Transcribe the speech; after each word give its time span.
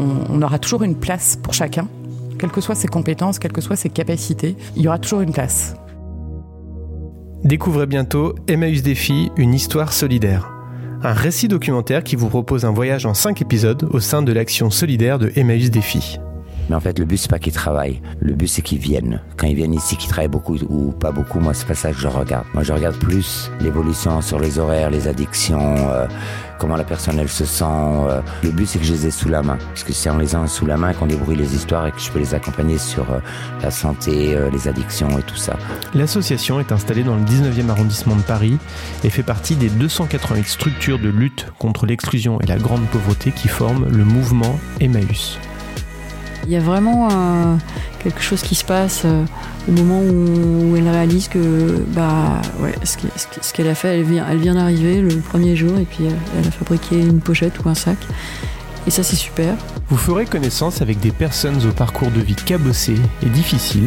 on, 0.00 0.42
aura 0.42 0.58
toujours 0.58 0.82
une 0.82 0.96
place 0.96 1.38
pour 1.42 1.54
chacun, 1.54 1.88
quelles 2.38 2.50
que 2.50 2.60
soient 2.60 2.74
ses 2.74 2.88
compétences, 2.88 3.38
quelles 3.38 3.52
que 3.52 3.60
soient 3.60 3.76
ses 3.76 3.90
capacités, 3.90 4.56
il 4.76 4.82
y 4.82 4.88
aura 4.88 4.98
toujours 4.98 5.20
une 5.20 5.32
place. 5.32 5.74
Découvrez 7.44 7.86
bientôt 7.86 8.34
Emmaüs 8.48 8.82
Défi, 8.82 9.30
une 9.36 9.54
histoire 9.54 9.92
solidaire. 9.92 10.50
Un 11.02 11.14
récit 11.14 11.48
documentaire 11.48 12.04
qui 12.04 12.16
vous 12.16 12.28
propose 12.28 12.66
un 12.66 12.72
voyage 12.72 13.06
en 13.06 13.14
5 13.14 13.40
épisodes 13.40 13.88
au 13.90 14.00
sein 14.00 14.20
de 14.20 14.32
l'action 14.32 14.70
solidaire 14.70 15.18
de 15.18 15.32
Emmaüs 15.36 15.70
Défi. 15.70 16.18
Mais 16.70 16.76
en 16.76 16.80
fait, 16.80 17.00
le 17.00 17.04
but, 17.04 17.16
c'est 17.16 17.28
pas 17.28 17.40
qu'ils 17.40 17.52
travaillent. 17.52 18.00
Le 18.20 18.32
but, 18.32 18.46
c'est 18.46 18.62
qu'ils 18.62 18.78
viennent. 18.78 19.20
Quand 19.36 19.48
ils 19.48 19.56
viennent 19.56 19.74
ici, 19.74 19.96
qu'ils 19.96 20.08
travaillent 20.08 20.28
beaucoup 20.28 20.54
ou 20.68 20.92
pas 20.92 21.10
beaucoup, 21.10 21.40
moi, 21.40 21.52
c'est 21.52 21.66
pas 21.66 21.74
ça 21.74 21.90
que 21.90 21.98
je 21.98 22.06
regarde. 22.06 22.44
Moi, 22.54 22.62
je 22.62 22.72
regarde 22.72 22.94
plus 22.94 23.50
l'évolution 23.60 24.22
sur 24.22 24.38
les 24.38 24.60
horaires, 24.60 24.88
les 24.88 25.08
addictions, 25.08 25.74
euh, 25.90 26.06
comment 26.60 26.76
la 26.76 26.84
personne, 26.84 27.18
elle 27.18 27.28
se 27.28 27.44
sent. 27.44 27.64
Euh. 27.64 28.20
Le 28.44 28.52
but, 28.52 28.66
c'est 28.66 28.78
que 28.78 28.84
je 28.84 28.92
les 28.92 29.08
ai 29.08 29.10
sous 29.10 29.28
la 29.28 29.42
main. 29.42 29.58
Parce 29.70 29.82
que 29.82 29.92
c'est 29.92 30.10
en 30.10 30.18
les 30.18 30.36
ayant 30.36 30.46
sous 30.46 30.64
la 30.64 30.76
main 30.76 30.92
qu'on 30.92 31.06
débrouille 31.06 31.34
les 31.34 31.56
histoires 31.56 31.88
et 31.88 31.90
que 31.90 31.98
je 31.98 32.08
peux 32.08 32.20
les 32.20 32.34
accompagner 32.36 32.78
sur 32.78 33.10
euh, 33.10 33.18
la 33.64 33.72
santé, 33.72 34.38
les 34.52 34.68
addictions 34.68 35.18
et 35.18 35.22
tout 35.22 35.34
ça. 35.34 35.56
L'association 35.92 36.60
est 36.60 36.70
installée 36.70 37.02
dans 37.02 37.16
le 37.16 37.22
19e 37.22 37.68
arrondissement 37.68 38.14
de 38.14 38.22
Paris 38.22 38.58
et 39.02 39.10
fait 39.10 39.24
partie 39.24 39.56
des 39.56 39.70
288 39.70 40.46
structures 40.46 41.00
de 41.00 41.08
lutte 41.08 41.48
contre 41.58 41.84
l'exclusion 41.84 42.40
et 42.40 42.46
la 42.46 42.58
grande 42.58 42.86
pauvreté 42.92 43.32
qui 43.32 43.48
forment 43.48 43.88
le 43.88 44.04
mouvement 44.04 44.56
Emmaüs. 44.80 45.36
Il 46.50 46.54
y 46.54 46.56
a 46.56 46.60
vraiment 46.60 47.08
euh, 47.12 47.56
quelque 48.02 48.20
chose 48.20 48.42
qui 48.42 48.56
se 48.56 48.64
passe 48.64 49.02
euh, 49.04 49.24
au 49.68 49.70
moment 49.70 50.00
où, 50.00 50.74
elle 50.76 50.88
réalise 50.88 51.28
que 51.28 51.84
bah, 51.94 52.42
ce 52.82 53.52
qu'elle 53.52 53.68
a 53.68 53.76
fait, 53.76 54.00
elle 54.00 54.02
vient, 54.02 54.26
elle 54.28 54.38
vient 54.38 54.56
d'arriver 54.56 55.00
le 55.00 55.14
premier 55.20 55.54
jour 55.54 55.78
et 55.78 55.84
puis 55.84 56.06
elle, 56.06 56.48
a 56.48 56.50
fabriqué 56.50 56.98
une 57.00 57.20
pochette 57.20 57.64
ou 57.64 57.68
un 57.68 57.76
sac. 57.76 57.98
Et 58.88 58.90
ça, 58.90 59.04
c'est 59.04 59.14
super. 59.14 59.54
Vous 59.90 59.96
ferez 59.96 60.24
connaissance 60.24 60.82
avec 60.82 60.98
des 60.98 61.12
personnes 61.12 61.64
au 61.64 61.70
parcours 61.70 62.10
de 62.10 62.20
vie 62.20 62.34
cabossé 62.34 62.96
et 63.22 63.28
difficile 63.28 63.86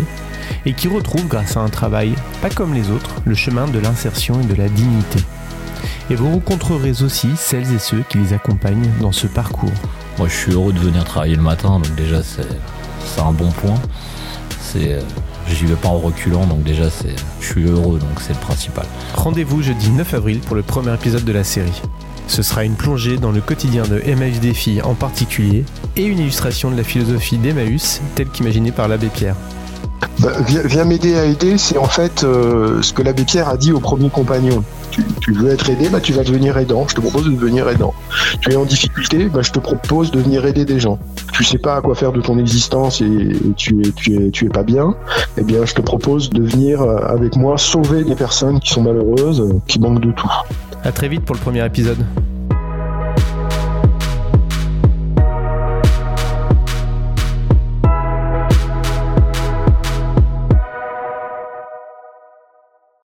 et 0.66 0.72
qui 0.72 0.88
retrouvent, 0.88 1.27
grâce 1.27 1.58
à 1.58 1.59
un 1.59 1.70
travail 1.70 2.14
pas 2.42 2.50
comme 2.50 2.73
les 2.73 2.92
autres, 2.92 3.09
le 3.25 3.36
chemin 3.36 3.67
de 3.67 3.80
l'insertion 3.80 4.39
et 4.39 4.45
de 4.45 4.55
la 4.55 4.70
dignité. 4.70 5.20
Et 6.09 6.16
vous 6.16 6.30
rencontrerez 6.32 7.02
aussi 7.02 7.30
celles 7.38 7.73
et 7.73 7.80
ceux 7.80 8.04
qui 8.09 8.18
les 8.18 8.34
accompagnent 8.34 8.92
dans 9.00 9.12
ce 9.12 9.28
parcours. 9.28 9.72
Moi, 10.18 10.28
je 10.28 10.36
suis 10.36 10.52
heureux 10.52 10.73
de 10.73 10.80
venir 10.80 11.04
travailler 11.06 11.36
le 11.36 11.42
matin, 11.42 11.80
donc 11.80 11.95
déjà, 11.95 12.22
c'est 12.23 13.22
un 13.22 13.32
bon 13.32 13.50
point. 13.52 13.80
C'est. 14.62 14.94
Euh, 14.94 15.02
j'y 15.48 15.66
vais 15.66 15.76
pas 15.76 15.90
en 15.90 15.98
reculant, 15.98 16.45
donc 16.45 16.64
déjà, 16.64 16.90
c'est, 16.90 17.16
je 17.40 17.45
suis 17.45 17.64
heureux, 17.64 18.00
donc 18.00 18.20
c'est 18.20 18.34
le 18.34 18.40
principal. 18.40 18.86
Rendez-vous 19.16 19.62
jeudi 19.62 19.90
9 19.92 20.14
avril 20.14 20.40
pour 20.40 20.56
le 20.56 20.64
premier 20.64 20.94
épisode 20.94 21.23
de 21.23 21.32
la 21.32 21.44
série. 21.44 21.82
Ce 22.28 22.42
sera 22.42 22.64
une 22.64 22.76
plongée 22.76 23.17
dans 23.17 23.32
le 23.32 23.42
quotidien 23.42 23.84
de 23.84 24.02
Emmaüs 24.06 24.40
Défi 24.40 24.82
en 24.82 24.94
particulier 24.94 25.66
et 25.98 26.06
une 26.06 26.20
illustration 26.20 26.72
de 26.72 26.78
la 26.78 26.84
philosophie 26.84 27.38
d'Emmaüs 27.38 28.02
telle 28.16 28.30
qu'imaginée 28.30 28.72
par 28.72 28.88
l'abbé 28.88 29.08
Pierre. 29.08 29.36
Bah, 30.20 30.32
viens, 30.45 30.86
m'aider 30.86 31.16
à 31.16 31.26
aider, 31.26 31.58
c'est 31.58 31.78
en 31.78 31.88
fait 31.88 32.23
euh, 32.23 32.82
ce 32.82 32.94
que 32.94 33.02
l'abbé 33.02 33.23
Pierre 33.26 33.50
a 33.50 33.58
dit 33.58 33.72
au 33.72 33.80
premier 33.80 34.10
compagnon. 34.10 34.64
Tu, 35.22 35.31
veux 35.31 35.49
être 35.49 35.69
aidé, 35.69 35.89
bah, 35.89 35.99
tu 35.99 36.13
vas 36.13 36.23
devenir 36.23 36.58
aidant. 36.58 36.86
Je 36.88 36.95
te 36.95 37.02
propose 37.02 37.25
de 37.25 37.31
devenir 37.31 37.67
aidant. 37.67 37.94
Tu 38.41 38.52
es 38.52 38.55
en 38.55 38.66
difficulté, 38.66 39.25
bah, 39.25 39.41
je 39.41 39.52
te 39.52 39.59
propose 39.59 40.11
de 40.11 40.19
venir 40.19 40.45
aider 40.45 40.66
des 40.66 40.80
gens. 40.80 40.99
Tu 41.31 41.44
sais 41.44 41.58
pas 41.58 41.77
à 41.77 41.81
quoi 41.81 41.95
faire 41.95 42.11
de 42.11 42.22
ton 42.22 42.38
existence 42.38 43.02
et, 43.02 43.30
tu, 43.55 43.81
es, 43.81 43.91
tu, 43.91 44.31
tu 44.31 44.45
es 44.45 44.49
pas 44.49 44.64
bien, 44.64 44.95
eh 45.38 45.44
bien 45.44 45.66
je 45.66 45.73
te 45.73 45.81
propose 45.81 46.30
de 46.30 46.44
venir 46.44 46.81
euh, 46.81 46.97
avec 47.08 47.36
moi 47.36 47.58
sauver 47.58 48.03
des 48.03 48.16
personnes 48.16 48.59
qui 48.59 48.71
sont 48.71 48.83
malheureuses, 48.83 49.49
qui 49.67 49.80
manquent 49.80 50.02
de 50.02 50.11
tout. 50.11 50.31
À 50.83 50.91
très 50.91 51.08
vite 51.08 51.23
pour 51.25 51.36
le 51.36 51.41
premier 51.41 51.66
épisode. 51.66 51.97